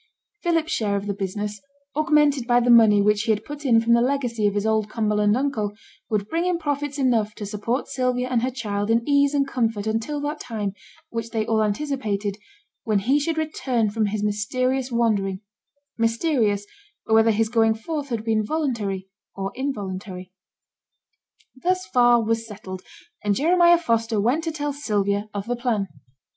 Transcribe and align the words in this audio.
Philip's 0.41 0.71
share 0.71 0.95
of 0.95 1.05
the 1.05 1.13
business, 1.13 1.61
augmented 1.95 2.47
by 2.47 2.59
the 2.59 2.71
money 2.71 3.03
which 3.03 3.21
he 3.21 3.31
had 3.31 3.45
put 3.45 3.63
in 3.63 3.79
from 3.79 3.93
the 3.93 4.01
legacy 4.01 4.47
of 4.47 4.55
his 4.55 4.65
old 4.65 4.89
Cumberland 4.89 5.37
uncle, 5.37 5.73
would 6.09 6.27
bring 6.27 6.47
in 6.47 6.57
profits 6.57 6.97
enough 6.97 7.35
to 7.35 7.45
support 7.45 7.87
Sylvia 7.87 8.27
and 8.27 8.41
her 8.41 8.49
child 8.49 8.89
in 8.89 9.07
ease 9.07 9.35
and 9.35 9.47
comfort 9.47 9.85
until 9.85 10.19
that 10.21 10.39
time, 10.39 10.73
which 11.11 11.29
they 11.29 11.45
all 11.45 11.61
anticipated, 11.61 12.39
when 12.83 12.97
he 12.97 13.19
should 13.19 13.37
return 13.37 13.91
from 13.91 14.07
his 14.07 14.23
mysterious 14.23 14.91
wandering 14.91 15.41
mysterious, 15.99 16.65
whether 17.03 17.29
his 17.29 17.49
going 17.49 17.75
forth 17.75 18.09
had 18.09 18.23
been 18.23 18.43
voluntary 18.43 19.07
or 19.35 19.51
involuntary. 19.53 20.31
Thus 21.61 21.85
far 21.85 22.23
was 22.23 22.47
settled; 22.47 22.81
and 23.23 23.35
Jeremiah 23.35 23.77
Foster 23.77 24.19
went 24.19 24.43
to 24.45 24.51
tell 24.51 24.73
Sylvia 24.73 25.29
of 25.31 25.45
the 25.45 25.55
plan. 25.55 25.85